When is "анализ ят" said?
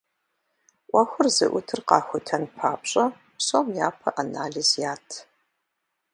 4.21-5.07